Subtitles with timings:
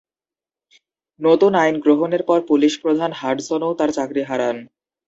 [1.19, 4.57] নতুন আইন গ্রহণের পর পুলিশ প্রধান হাডসনও তার চাকরি হারান।